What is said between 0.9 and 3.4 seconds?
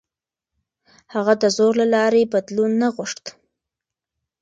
هغه د زور له لارې بدلون نه غوښت.